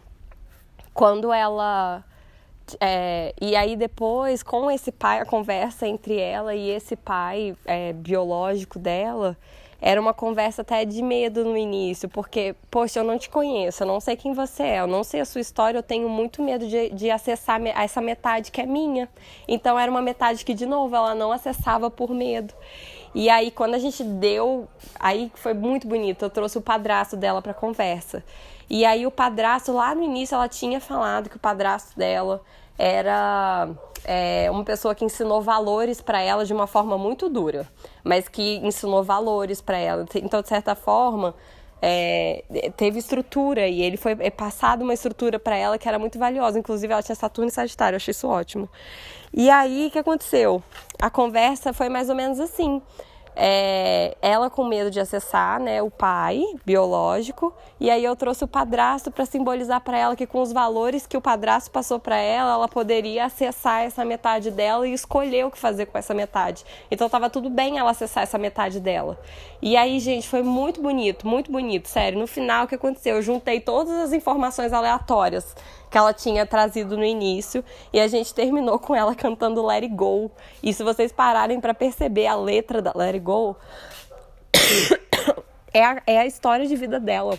quando 0.92 1.32
ela 1.32 2.04
é, 2.80 3.34
e 3.40 3.54
aí 3.54 3.76
depois, 3.76 4.42
com 4.42 4.70
esse 4.70 4.90
pai, 4.90 5.20
a 5.20 5.26
conversa 5.26 5.86
entre 5.86 6.18
ela 6.18 6.54
e 6.54 6.70
esse 6.70 6.96
pai 6.96 7.54
é, 7.64 7.92
biológico 7.92 8.78
dela, 8.78 9.36
era 9.80 10.00
uma 10.00 10.14
conversa 10.14 10.62
até 10.62 10.84
de 10.84 11.02
medo 11.02 11.44
no 11.44 11.56
início, 11.56 12.08
porque, 12.08 12.54
poxa, 12.70 13.00
eu 13.00 13.04
não 13.04 13.18
te 13.18 13.28
conheço, 13.28 13.82
eu 13.82 13.86
não 13.86 14.00
sei 14.00 14.16
quem 14.16 14.32
você 14.32 14.62
é, 14.62 14.80
eu 14.80 14.86
não 14.86 15.04
sei 15.04 15.20
a 15.20 15.24
sua 15.24 15.40
história, 15.40 15.78
eu 15.78 15.82
tenho 15.82 16.08
muito 16.08 16.42
medo 16.42 16.66
de, 16.66 16.90
de 16.90 17.10
acessar 17.10 17.60
essa 17.66 18.00
metade 18.00 18.50
que 18.50 18.60
é 18.60 18.66
minha. 18.66 19.08
Então 19.46 19.78
era 19.78 19.90
uma 19.90 20.02
metade 20.02 20.44
que, 20.44 20.54
de 20.54 20.66
novo, 20.66 20.94
ela 20.94 21.14
não 21.14 21.32
acessava 21.32 21.90
por 21.90 22.10
medo. 22.10 22.54
E 23.14 23.30
aí, 23.30 23.50
quando 23.50 23.74
a 23.74 23.78
gente 23.78 24.02
deu, 24.02 24.66
aí 24.98 25.30
foi 25.34 25.54
muito 25.54 25.86
bonito, 25.86 26.24
eu 26.24 26.30
trouxe 26.30 26.58
o 26.58 26.60
padrasto 26.60 27.16
dela 27.16 27.40
para 27.40 27.54
conversa. 27.54 28.24
E 28.68 28.84
aí, 28.84 29.06
o 29.06 29.10
padrasto, 29.10 29.72
lá 29.72 29.94
no 29.94 30.02
início, 30.02 30.34
ela 30.34 30.48
tinha 30.48 30.80
falado 30.80 31.30
que 31.30 31.36
o 31.36 31.40
padrasto 31.40 31.96
dela 31.96 32.42
era 32.78 33.68
é, 34.04 34.50
uma 34.50 34.64
pessoa 34.64 34.94
que 34.94 35.04
ensinou 35.04 35.40
valores 35.40 36.00
para 36.00 36.20
ela 36.20 36.44
de 36.44 36.52
uma 36.52 36.66
forma 36.66 36.98
muito 36.98 37.28
dura, 37.28 37.68
mas 38.02 38.28
que 38.28 38.56
ensinou 38.56 39.02
valores 39.02 39.60
para 39.60 39.78
ela. 39.78 40.04
Então, 40.16 40.42
de 40.42 40.48
certa 40.48 40.74
forma, 40.74 41.34
é, 41.80 42.44
teve 42.76 42.98
estrutura 42.98 43.68
e 43.68 43.82
ele 43.82 43.96
foi 43.96 44.16
é, 44.20 44.30
passado 44.30 44.82
uma 44.82 44.94
estrutura 44.94 45.38
para 45.38 45.56
ela 45.56 45.78
que 45.78 45.88
era 45.88 45.98
muito 45.98 46.18
valiosa. 46.18 46.58
Inclusive, 46.58 46.92
ela 46.92 47.02
tinha 47.02 47.14
Saturno 47.14 47.48
e 47.48 47.52
Sagitário, 47.52 47.94
eu 47.94 47.98
achei 47.98 48.12
isso 48.12 48.28
ótimo. 48.28 48.68
E 49.32 49.50
aí, 49.50 49.88
o 49.88 49.90
que 49.90 49.98
aconteceu? 49.98 50.62
A 51.00 51.10
conversa 51.10 51.72
foi 51.72 51.88
mais 51.88 52.08
ou 52.08 52.14
menos 52.14 52.40
assim. 52.40 52.80
É, 53.36 54.16
ela 54.22 54.48
com 54.48 54.64
medo 54.64 54.90
de 54.90 55.00
acessar 55.00 55.58
né, 55.60 55.82
o 55.82 55.90
pai 55.90 56.42
biológico, 56.64 57.52
e 57.80 57.90
aí 57.90 58.04
eu 58.04 58.14
trouxe 58.14 58.44
o 58.44 58.48
padrasto 58.48 59.10
para 59.10 59.26
simbolizar 59.26 59.80
para 59.80 59.98
ela 59.98 60.16
que 60.16 60.26
com 60.26 60.40
os 60.40 60.52
valores 60.52 61.06
que 61.06 61.16
o 61.16 61.20
padrasto 61.20 61.70
passou 61.70 61.98
para 61.98 62.16
ela, 62.16 62.52
ela 62.52 62.68
poderia 62.68 63.24
acessar 63.24 63.82
essa 63.82 64.04
metade 64.04 64.50
dela 64.50 64.86
e 64.86 64.92
escolher 64.92 65.46
o 65.46 65.50
que 65.50 65.58
fazer 65.58 65.86
com 65.86 65.98
essa 65.98 66.14
metade. 66.14 66.64
Então 66.90 67.08
tava 67.08 67.28
tudo 67.28 67.50
bem 67.50 67.78
ela 67.78 67.90
acessar 67.90 68.22
essa 68.22 68.38
metade 68.38 68.78
dela. 68.78 69.18
E 69.60 69.76
aí, 69.76 69.98
gente, 69.98 70.28
foi 70.28 70.42
muito 70.42 70.80
bonito, 70.80 71.26
muito 71.26 71.50
bonito, 71.50 71.88
sério. 71.88 72.18
No 72.18 72.26
final, 72.26 72.64
o 72.64 72.68
que 72.68 72.74
aconteceu? 72.74 73.16
Eu 73.16 73.22
juntei 73.22 73.60
todas 73.60 73.94
as 73.94 74.12
informações 74.12 74.72
aleatórias 74.72 75.54
que 75.94 75.98
ela 75.98 76.12
tinha 76.12 76.44
trazido 76.44 76.96
no 76.96 77.04
início 77.04 77.64
e 77.92 78.00
a 78.00 78.08
gente 78.08 78.34
terminou 78.34 78.80
com 78.80 78.96
ela 78.96 79.14
cantando 79.14 79.64
Let 79.64 79.84
It 79.84 79.94
Go. 79.94 80.28
E 80.60 80.74
se 80.74 80.82
vocês 80.82 81.12
pararem 81.12 81.60
para 81.60 81.72
perceber 81.72 82.26
a 82.26 82.34
letra 82.34 82.82
da 82.82 82.90
Let 82.92 83.14
It 83.14 83.20
Go, 83.20 83.56
é 85.72 85.84
a, 85.84 86.02
é 86.04 86.18
a 86.18 86.26
história 86.26 86.66
de 86.66 86.74
vida 86.74 86.98
dela. 86.98 87.38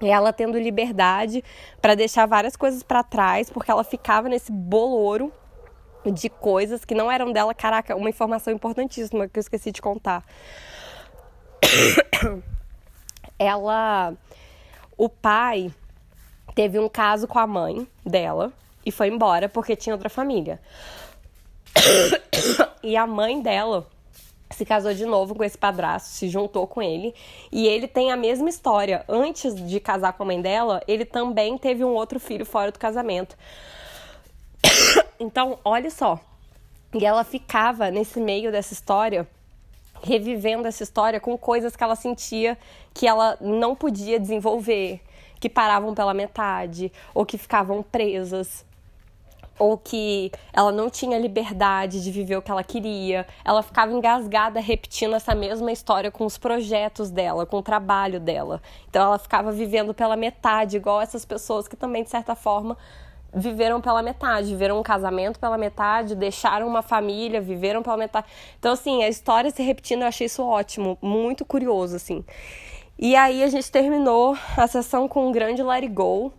É 0.00 0.08
ela 0.08 0.32
tendo 0.32 0.58
liberdade 0.58 1.44
para 1.82 1.94
deixar 1.94 2.24
várias 2.24 2.56
coisas 2.56 2.82
para 2.82 3.02
trás, 3.02 3.50
porque 3.50 3.70
ela 3.70 3.84
ficava 3.84 4.26
nesse 4.26 4.50
bolouro 4.50 5.30
de 6.06 6.30
coisas 6.30 6.86
que 6.86 6.94
não 6.94 7.12
eram 7.12 7.30
dela. 7.30 7.52
Caraca, 7.52 7.94
uma 7.94 8.08
informação 8.08 8.54
importantíssima 8.54 9.28
que 9.28 9.38
eu 9.38 9.42
esqueci 9.42 9.70
de 9.70 9.82
contar. 9.82 10.24
ela. 13.38 14.14
O 14.96 15.10
pai 15.10 15.70
teve 16.54 16.78
um 16.78 16.88
caso 16.88 17.26
com 17.26 17.38
a 17.38 17.46
mãe 17.46 17.86
dela 18.04 18.52
e 18.84 18.90
foi 18.90 19.08
embora 19.08 19.48
porque 19.48 19.76
tinha 19.76 19.94
outra 19.94 20.08
família. 20.08 20.60
e 22.82 22.96
a 22.96 23.06
mãe 23.06 23.40
dela 23.40 23.86
se 24.52 24.64
casou 24.64 24.92
de 24.92 25.06
novo 25.06 25.34
com 25.34 25.42
esse 25.42 25.56
padrasto, 25.56 26.10
se 26.10 26.28
juntou 26.28 26.66
com 26.66 26.82
ele, 26.82 27.14
e 27.50 27.66
ele 27.66 27.88
tem 27.88 28.12
a 28.12 28.16
mesma 28.16 28.48
história. 28.48 29.04
Antes 29.08 29.54
de 29.54 29.80
casar 29.80 30.12
com 30.12 30.22
a 30.22 30.26
mãe 30.26 30.40
dela, 30.40 30.82
ele 30.86 31.04
também 31.04 31.56
teve 31.56 31.84
um 31.84 31.94
outro 31.94 32.20
filho 32.20 32.44
fora 32.44 32.70
do 32.70 32.78
casamento. 32.78 33.36
Então, 35.20 35.56
olha 35.64 35.88
só. 35.88 36.18
E 36.92 37.06
ela 37.06 37.22
ficava 37.22 37.92
nesse 37.92 38.18
meio 38.18 38.50
dessa 38.50 38.72
história, 38.72 39.24
revivendo 40.02 40.66
essa 40.66 40.82
história 40.82 41.20
com 41.20 41.38
coisas 41.38 41.76
que 41.76 41.84
ela 41.84 41.94
sentia 41.94 42.58
que 42.92 43.06
ela 43.06 43.38
não 43.40 43.76
podia 43.76 44.18
desenvolver, 44.18 45.00
que 45.42 45.48
paravam 45.48 45.92
pela 45.92 46.14
metade, 46.14 46.92
ou 47.12 47.26
que 47.26 47.36
ficavam 47.36 47.82
presas, 47.82 48.64
ou 49.58 49.76
que 49.76 50.30
ela 50.52 50.70
não 50.70 50.88
tinha 50.88 51.18
liberdade 51.18 52.00
de 52.00 52.12
viver 52.12 52.36
o 52.36 52.42
que 52.42 52.48
ela 52.48 52.62
queria. 52.62 53.26
Ela 53.44 53.60
ficava 53.60 53.92
engasgada 53.92 54.60
repetindo 54.60 55.16
essa 55.16 55.34
mesma 55.34 55.72
história 55.72 56.12
com 56.12 56.24
os 56.24 56.38
projetos 56.38 57.10
dela, 57.10 57.44
com 57.44 57.56
o 57.58 57.62
trabalho 57.62 58.20
dela. 58.20 58.62
Então 58.88 59.02
ela 59.02 59.18
ficava 59.18 59.50
vivendo 59.50 59.92
pela 59.92 60.14
metade, 60.14 60.76
igual 60.76 61.00
essas 61.00 61.24
pessoas 61.24 61.66
que 61.66 61.74
também, 61.74 62.04
de 62.04 62.10
certa 62.10 62.36
forma, 62.36 62.78
viveram 63.34 63.80
pela 63.80 64.00
metade, 64.00 64.46
viveram 64.46 64.78
um 64.78 64.82
casamento 64.84 65.40
pela 65.40 65.58
metade, 65.58 66.14
deixaram 66.14 66.68
uma 66.68 66.82
família, 66.82 67.40
viveram 67.40 67.82
pela 67.82 67.96
metade. 67.96 68.28
Então, 68.60 68.70
assim, 68.72 69.02
a 69.02 69.08
história 69.08 69.50
se 69.50 69.60
repetindo, 69.60 70.02
eu 70.02 70.06
achei 70.06 70.28
isso 70.28 70.44
ótimo, 70.44 70.96
muito 71.02 71.44
curioso, 71.44 71.96
assim. 71.96 72.24
E 72.98 73.16
aí 73.16 73.42
a 73.42 73.48
gente 73.48 73.70
terminou 73.70 74.36
a 74.56 74.66
sessão 74.66 75.08
com 75.08 75.28
um 75.28 75.32
grande 75.32 75.62
Let 75.62 75.84
It. 75.84 76.32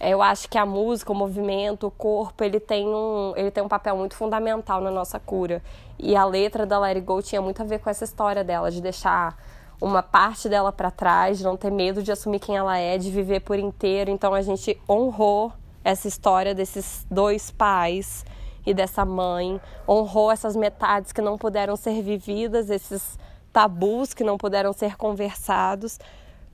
É, 0.00 0.10
eu 0.10 0.20
acho 0.20 0.48
que 0.48 0.58
a 0.58 0.66
música, 0.66 1.12
o 1.12 1.14
movimento, 1.14 1.86
o 1.86 1.90
corpo, 1.90 2.42
ele 2.42 2.58
tem 2.58 2.88
um, 2.88 3.32
ele 3.36 3.52
tem 3.52 3.62
um 3.62 3.68
papel 3.68 3.96
muito 3.96 4.16
fundamental 4.16 4.80
na 4.80 4.90
nossa 4.90 5.20
cura. 5.20 5.62
E 5.98 6.16
a 6.16 6.24
letra 6.24 6.66
da 6.66 6.78
Let 6.78 6.96
It 6.96 7.06
Go 7.06 7.22
tinha 7.22 7.40
muito 7.40 7.62
a 7.62 7.64
ver 7.64 7.78
com 7.78 7.88
essa 7.88 8.02
história 8.02 8.42
dela, 8.42 8.70
de 8.70 8.80
deixar 8.80 9.36
uma 9.80 10.02
parte 10.02 10.48
dela 10.48 10.72
para 10.72 10.90
trás, 10.90 11.38
de 11.38 11.44
não 11.44 11.56
ter 11.56 11.70
medo 11.70 12.02
de 12.02 12.10
assumir 12.10 12.40
quem 12.40 12.56
ela 12.56 12.76
é, 12.76 12.98
de 12.98 13.10
viver 13.10 13.40
por 13.40 13.58
inteiro. 13.58 14.10
Então 14.10 14.34
a 14.34 14.42
gente 14.42 14.80
honrou 14.88 15.52
essa 15.84 16.08
história 16.08 16.54
desses 16.54 17.06
dois 17.10 17.50
pais 17.50 18.24
e 18.64 18.72
dessa 18.72 19.04
mãe, 19.04 19.60
honrou 19.88 20.30
essas 20.30 20.54
metades 20.56 21.12
que 21.12 21.20
não 21.20 21.36
puderam 21.36 21.76
ser 21.76 22.00
vividas, 22.00 22.70
esses 22.70 23.18
tabus 23.52 24.14
que 24.14 24.24
não 24.24 24.38
puderam 24.38 24.72
ser 24.72 24.96
conversados, 24.96 25.98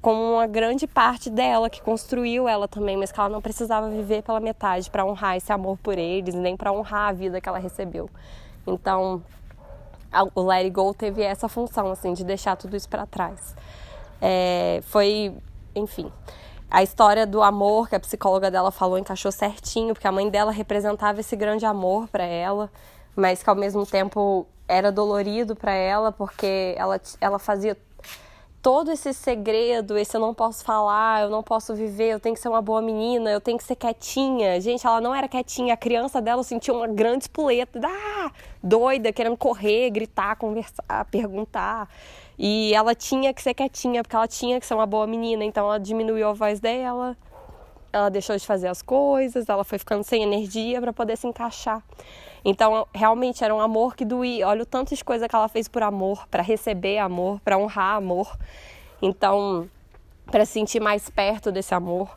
como 0.00 0.34
uma 0.34 0.46
grande 0.46 0.86
parte 0.86 1.28
dela 1.28 1.68
que 1.68 1.82
construiu 1.82 2.48
ela 2.48 2.68
também, 2.68 2.96
mas 2.96 3.10
que 3.10 3.18
ela 3.18 3.28
não 3.28 3.40
precisava 3.40 3.88
viver 3.88 4.22
pela 4.22 4.40
metade 4.40 4.90
para 4.90 5.04
honrar 5.04 5.36
esse 5.36 5.52
amor 5.52 5.76
por 5.78 5.98
eles, 5.98 6.34
nem 6.34 6.56
para 6.56 6.72
honrar 6.72 7.08
a 7.08 7.12
vida 7.12 7.40
que 7.40 7.48
ela 7.48 7.58
recebeu. 7.58 8.08
Então, 8.66 9.22
o 10.34 10.42
Let 10.42 10.64
It 10.64 10.70
Go 10.70 10.94
teve 10.94 11.22
essa 11.22 11.48
função 11.48 11.90
assim 11.90 12.12
de 12.12 12.24
deixar 12.24 12.56
tudo 12.56 12.76
isso 12.76 12.88
para 12.88 13.06
trás. 13.06 13.54
É, 14.20 14.80
foi, 14.84 15.34
enfim, 15.74 16.10
a 16.70 16.82
história 16.82 17.26
do 17.26 17.42
amor 17.42 17.88
que 17.88 17.96
a 17.96 18.00
psicóloga 18.00 18.50
dela 18.50 18.70
falou 18.70 18.98
encaixou 18.98 19.32
certinho, 19.32 19.94
porque 19.94 20.06
a 20.06 20.12
mãe 20.12 20.28
dela 20.28 20.52
representava 20.52 21.20
esse 21.20 21.34
grande 21.34 21.64
amor 21.64 22.08
para 22.08 22.24
ela, 22.24 22.70
mas 23.16 23.42
que 23.42 23.50
ao 23.50 23.56
mesmo 23.56 23.84
tempo 23.86 24.46
era 24.66 24.92
dolorido 24.92 25.56
para 25.56 25.72
ela 25.72 26.12
porque 26.12 26.74
ela, 26.76 27.00
ela 27.20 27.38
fazia 27.38 27.76
todo 28.62 28.90
esse 28.90 29.12
segredo, 29.14 29.96
esse 29.96 30.16
eu 30.16 30.20
não 30.20 30.34
posso 30.34 30.64
falar, 30.64 31.22
eu 31.22 31.30
não 31.30 31.42
posso 31.42 31.74
viver, 31.74 32.10
eu 32.10 32.20
tenho 32.20 32.34
que 32.34 32.40
ser 32.40 32.48
uma 32.48 32.60
boa 32.60 32.82
menina, 32.82 33.30
eu 33.30 33.40
tenho 33.40 33.56
que 33.56 33.64
ser 33.64 33.76
quietinha. 33.76 34.60
Gente, 34.60 34.86
ela 34.86 35.00
não 35.00 35.14
era 35.14 35.28
quietinha, 35.28 35.74
a 35.74 35.76
criança 35.76 36.20
dela 36.20 36.42
sentia 36.42 36.74
uma 36.74 36.86
grande 36.86 37.24
espoleta, 37.24 37.80
ah, 37.82 38.30
doida, 38.62 39.12
querendo 39.12 39.36
correr, 39.36 39.90
gritar, 39.90 40.36
conversar, 40.36 41.04
perguntar. 41.10 41.88
E 42.38 42.72
ela 42.74 42.94
tinha 42.94 43.32
que 43.32 43.42
ser 43.42 43.54
quietinha, 43.54 44.02
porque 44.02 44.16
ela 44.16 44.28
tinha 44.28 44.60
que 44.60 44.66
ser 44.66 44.74
uma 44.74 44.86
boa 44.86 45.06
menina, 45.06 45.44
então 45.44 45.66
ela 45.66 45.78
diminuiu 45.78 46.28
a 46.28 46.32
voz 46.32 46.60
dela, 46.60 47.16
ela 47.92 48.08
deixou 48.10 48.36
de 48.36 48.46
fazer 48.46 48.68
as 48.68 48.82
coisas, 48.82 49.48
ela 49.48 49.64
foi 49.64 49.78
ficando 49.78 50.04
sem 50.04 50.22
energia 50.22 50.80
para 50.80 50.92
poder 50.92 51.16
se 51.16 51.26
encaixar. 51.26 51.82
Então, 52.50 52.88
realmente 52.94 53.44
era 53.44 53.54
um 53.54 53.60
amor 53.60 53.94
que 53.94 54.06
doía. 54.06 54.48
Olha 54.48 54.62
o 54.62 54.66
tanto 54.66 54.94
de 54.94 55.04
coisa 55.04 55.28
que 55.28 55.36
ela 55.36 55.48
fez 55.48 55.68
por 55.68 55.82
amor, 55.82 56.26
para 56.28 56.42
receber 56.42 56.96
amor, 56.96 57.38
para 57.40 57.58
honrar 57.58 57.96
amor. 57.96 58.38
Então, 59.02 59.68
para 60.24 60.46
sentir 60.46 60.80
mais 60.80 61.10
perto 61.10 61.52
desse 61.52 61.74
amor. 61.74 62.16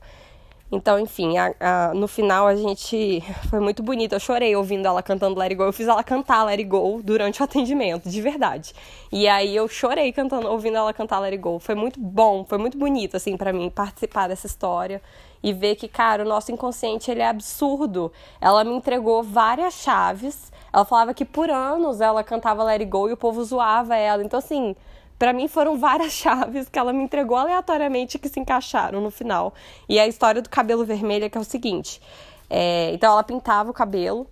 Então, 0.72 0.98
enfim, 0.98 1.38
a, 1.38 1.54
a, 1.60 1.94
no 1.94 2.08
final 2.08 2.48
a 2.48 2.56
gente. 2.56 3.22
Foi 3.50 3.60
muito 3.60 3.84
bonito. 3.84 4.13
Eu 4.13 4.20
chorei 4.20 4.56
ouvindo 4.56 4.88
ela 4.88 5.04
cantando 5.04 5.38
Let 5.38 5.48
It 5.50 5.56
Go. 5.56 5.63
Eu 5.63 5.74
fiz 5.74 5.88
ela 5.88 6.04
cantar 6.04 6.46
Let 6.46 6.60
It 6.60 6.63
Go 6.63 7.01
durante 7.04 7.42
o 7.42 7.44
atendimento, 7.44 8.10
de 8.10 8.22
verdade. 8.22 8.74
E 9.12 9.28
aí 9.28 9.54
eu 9.54 9.68
chorei 9.68 10.13
cantando, 10.13 10.48
ouvindo 10.50 10.78
ela 10.78 10.94
cantar 10.94 11.20
Let 11.20 11.34
It 11.34 11.42
Go. 11.42 11.60
Foi 11.60 11.75
muito 11.75 12.00
bom, 12.00 12.46
foi 12.46 12.58
muito 12.58 12.78
bonito, 12.78 13.18
assim, 13.18 13.36
para 13.36 13.51
mim, 13.51 13.70
participar 13.70 14.30
dessa 14.30 14.48
história 14.48 15.01
e 15.44 15.51
ver 15.51 15.75
que, 15.75 15.88
cara, 15.88 16.24
o 16.24 16.28
nosso 16.28 16.51
inconsciente 16.51 17.12
ele 17.12 17.22
é 17.22 17.28
absurdo. 17.28 18.12
Ela 18.40 18.63
me 18.63 18.74
entregou 18.74 19.22
várias 19.22 19.74
chaves. 19.74 20.51
Ela 20.72 20.86
falava 20.86 21.13
que 21.13 21.25
por 21.25 21.50
anos 21.50 22.00
ela 22.00 22.24
cantava 22.24 22.63
Let 22.63 22.80
It 22.82 22.86
Go 22.86 23.10
e 23.10 23.13
o 23.13 23.18
povo 23.18 23.44
zoava 23.44 23.98
ela. 23.98 24.24
Então, 24.24 24.40
assim, 24.40 24.75
para 25.22 25.34
mim 25.34 25.48
foram 25.48 25.78
várias 25.78 26.13
chaves 26.18 26.68
que 26.68 26.80
ela 26.80 26.92
me 26.92 27.04
entregou 27.04 27.38
aleatoriamente 27.38 28.18
que 28.18 28.28
se 28.28 28.40
encaixaram 28.40 29.00
no 29.00 29.12
final. 29.12 29.54
E 29.88 30.00
a 30.00 30.08
história 30.08 30.42
do 30.42 30.50
cabelo 30.50 30.84
vermelho 30.84 31.25
é 31.25 31.30
que 31.30 31.38
é 31.38 31.42
o 31.42 31.44
seguinte: 31.44 32.01
é, 32.50 32.92
então 32.92 33.12
ela 33.12 33.22
pintava 33.22 33.70
o 33.70 33.74
cabelo 33.74 34.25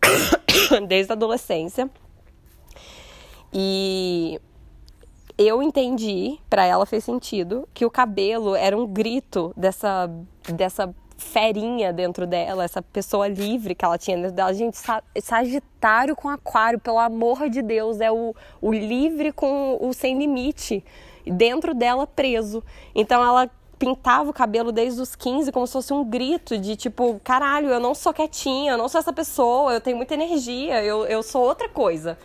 desde 0.86 1.10
a 1.10 1.14
adolescência. 1.14 1.88
E 3.50 4.38
eu 5.38 5.62
entendi, 5.62 6.38
para 6.50 6.66
ela 6.66 6.84
fez 6.84 7.02
sentido, 7.02 7.66
que 7.72 7.86
o 7.86 7.90
cabelo 7.90 8.54
era 8.54 8.76
um 8.76 8.86
grito 8.86 9.54
dessa, 9.56 10.10
dessa 10.52 10.94
ferinha 11.16 11.92
dentro 11.92 12.26
dela, 12.26 12.64
essa 12.64 12.82
pessoa 12.82 13.26
livre 13.26 13.74
que 13.74 13.84
ela 13.84 13.98
tinha 13.98 14.16
dentro 14.16 14.32
dela. 14.32 14.52
Gente, 14.52 14.78
Sagitário 15.22 16.14
com 16.14 16.28
Aquário, 16.28 16.78
pelo 16.78 16.98
amor 16.98 17.48
de 17.48 17.62
Deus, 17.62 18.00
é 18.00 18.10
o, 18.10 18.34
o 18.60 18.72
livre 18.72 19.32
com 19.32 19.78
o 19.80 19.92
sem 19.92 20.18
limite, 20.18 20.84
dentro 21.26 21.74
dela 21.74 22.06
preso. 22.06 22.62
Então 22.94 23.22
ela 23.22 23.50
pintava 23.78 24.30
o 24.30 24.32
cabelo 24.32 24.72
desde 24.72 25.00
os 25.00 25.14
15 25.14 25.52
como 25.52 25.66
se 25.66 25.72
fosse 25.72 25.92
um 25.92 26.04
grito 26.04 26.56
de 26.56 26.76
tipo, 26.76 27.20
caralho, 27.22 27.68
eu 27.68 27.80
não 27.80 27.94
sou 27.94 28.12
quietinha, 28.12 28.72
eu 28.72 28.78
não 28.78 28.88
sou 28.88 28.98
essa 28.98 29.12
pessoa, 29.12 29.72
eu 29.72 29.80
tenho 29.80 29.96
muita 29.96 30.14
energia, 30.14 30.82
eu, 30.82 31.04
eu 31.06 31.22
sou 31.22 31.42
outra 31.42 31.68
coisa. 31.68 32.18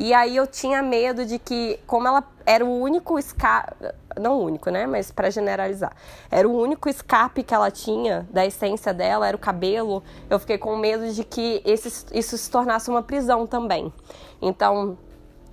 E 0.00 0.14
aí 0.14 0.36
eu 0.36 0.46
tinha 0.46 0.80
medo 0.80 1.26
de 1.26 1.40
que, 1.40 1.80
como 1.84 2.06
ela 2.06 2.22
era 2.46 2.64
o 2.64 2.80
único 2.80 3.18
escape, 3.18 3.74
não 4.16 4.38
único, 4.38 4.70
né, 4.70 4.86
mas 4.86 5.10
para 5.10 5.28
generalizar, 5.28 5.92
era 6.30 6.48
o 6.48 6.56
único 6.56 6.88
escape 6.88 7.42
que 7.42 7.52
ela 7.52 7.68
tinha 7.68 8.24
da 8.30 8.46
essência 8.46 8.94
dela, 8.94 9.26
era 9.26 9.36
o 9.36 9.40
cabelo, 9.40 10.04
eu 10.30 10.38
fiquei 10.38 10.56
com 10.56 10.76
medo 10.76 11.12
de 11.12 11.24
que 11.24 11.60
esse, 11.64 12.06
isso 12.16 12.38
se 12.38 12.48
tornasse 12.48 12.88
uma 12.88 13.02
prisão 13.02 13.44
também. 13.44 13.92
Então, 14.40 14.96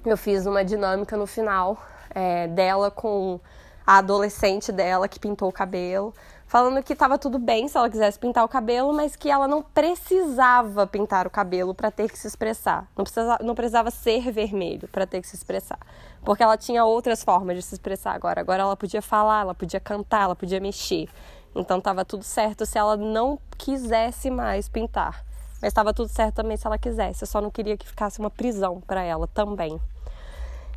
eu 0.05 0.15
fiz 0.15 0.45
uma 0.45 0.63
dinâmica 0.63 1.17
no 1.17 1.25
final 1.25 1.79
é, 2.11 2.47
dela 2.47 2.91
com 2.91 3.39
a 3.85 3.97
adolescente 3.97 4.71
dela 4.71 5.07
que 5.07 5.19
pintou 5.19 5.49
o 5.49 5.51
cabelo 5.51 6.13
falando 6.47 6.83
que 6.83 6.93
estava 6.93 7.17
tudo 7.17 7.39
bem 7.39 7.67
se 7.67 7.77
ela 7.77 7.89
quisesse 7.89 8.19
pintar 8.19 8.43
o 8.43 8.47
cabelo, 8.47 8.93
mas 8.93 9.15
que 9.15 9.29
ela 9.29 9.47
não 9.47 9.61
precisava 9.61 10.85
pintar 10.85 11.25
o 11.25 11.29
cabelo 11.29 11.73
para 11.73 11.91
ter 11.91 12.09
que 12.09 12.17
se 12.17 12.27
expressar. 12.27 12.87
Não 12.95 13.03
precisava, 13.03 13.43
não 13.43 13.55
precisava 13.55 13.91
ser 13.91 14.31
vermelho 14.31 14.87
para 14.87 15.07
ter 15.07 15.21
que 15.21 15.27
se 15.27 15.35
expressar. 15.35 15.79
Porque 16.23 16.43
ela 16.43 16.57
tinha 16.57 16.85
outras 16.85 17.23
formas 17.23 17.57
de 17.57 17.63
se 17.63 17.75
expressar 17.75 18.13
agora. 18.13 18.41
Agora 18.41 18.63
ela 18.63 18.75
podia 18.77 19.01
falar, 19.01 19.41
ela 19.41 19.55
podia 19.55 19.79
cantar, 19.79 20.23
ela 20.23 20.35
podia 20.35 20.59
mexer. 20.59 21.09
Então 21.55 21.77
estava 21.77 22.03
tudo 22.05 22.23
certo 22.23 22.65
se 22.65 22.77
ela 22.77 22.97
não 22.97 23.39
quisesse 23.57 24.29
mais 24.29 24.69
pintar. 24.69 25.23
Mas 25.61 25.69
estava 25.69 25.93
tudo 25.93 26.09
certo 26.09 26.35
também 26.35 26.57
se 26.57 26.67
ela 26.67 26.77
quisesse. 26.77 27.23
Eu 27.23 27.27
só 27.27 27.41
não 27.41 27.49
queria 27.49 27.77
que 27.77 27.87
ficasse 27.87 28.19
uma 28.19 28.29
prisão 28.29 28.81
para 28.81 29.01
ela 29.01 29.25
também. 29.27 29.79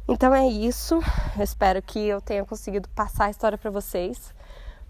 Então 0.09 0.35
é 0.35 0.47
isso. 0.47 1.01
Eu 1.37 1.45
espero 1.45 1.83
que 1.83 1.99
eu 1.99 2.21
tenha 2.21 2.45
conseguido 2.45 2.89
passar 2.91 3.27
a 3.27 3.31
história 3.31 3.59
para 3.59 3.71
vocês 3.71 4.33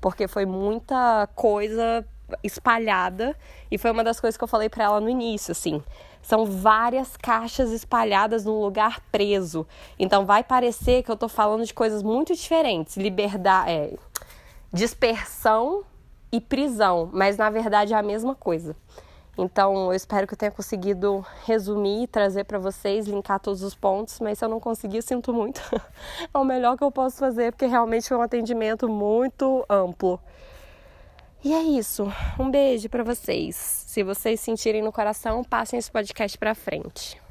porque 0.00 0.28
foi 0.28 0.46
muita 0.46 1.28
coisa 1.34 2.04
espalhada 2.42 3.36
e 3.70 3.78
foi 3.78 3.90
uma 3.90 4.04
das 4.04 4.20
coisas 4.20 4.36
que 4.36 4.44
eu 4.44 4.48
falei 4.48 4.68
para 4.68 4.84
ela 4.84 5.00
no 5.00 5.08
início, 5.08 5.52
assim. 5.52 5.82
São 6.20 6.44
várias 6.44 7.16
caixas 7.16 7.70
espalhadas 7.70 8.44
num 8.44 8.60
lugar 8.60 9.00
preso. 9.10 9.66
Então 9.98 10.26
vai 10.26 10.42
parecer 10.44 11.02
que 11.02 11.10
eu 11.10 11.16
tô 11.16 11.28
falando 11.28 11.64
de 11.64 11.72
coisas 11.72 12.02
muito 12.02 12.34
diferentes, 12.34 12.96
liberdade, 12.96 13.70
é, 13.70 13.96
dispersão 14.72 15.84
e 16.30 16.40
prisão, 16.40 17.08
mas 17.12 17.36
na 17.38 17.48
verdade 17.48 17.94
é 17.94 17.96
a 17.96 18.02
mesma 18.02 18.34
coisa. 18.34 18.76
Então, 19.40 19.86
eu 19.86 19.92
espero 19.92 20.26
que 20.26 20.34
eu 20.34 20.38
tenha 20.38 20.50
conseguido 20.50 21.24
resumir, 21.44 22.08
trazer 22.08 22.42
para 22.42 22.58
vocês, 22.58 23.06
linkar 23.06 23.38
todos 23.38 23.62
os 23.62 23.72
pontos, 23.72 24.18
mas 24.18 24.36
se 24.36 24.44
eu 24.44 24.48
não 24.48 24.58
conseguir, 24.58 25.00
sinto 25.00 25.32
muito. 25.32 25.60
é 26.34 26.36
o 26.36 26.44
melhor 26.44 26.76
que 26.76 26.82
eu 26.82 26.90
posso 26.90 27.18
fazer, 27.18 27.52
porque 27.52 27.66
realmente 27.66 28.08
foi 28.08 28.16
um 28.16 28.22
atendimento 28.22 28.88
muito 28.88 29.64
amplo. 29.70 30.20
E 31.44 31.54
é 31.54 31.62
isso. 31.62 32.12
Um 32.36 32.50
beijo 32.50 32.88
para 32.88 33.04
vocês. 33.04 33.54
Se 33.54 34.02
vocês 34.02 34.40
sentirem 34.40 34.82
no 34.82 34.90
coração, 34.90 35.44
passem 35.44 35.78
esse 35.78 35.90
podcast 35.90 36.36
para 36.36 36.52
frente. 36.52 37.27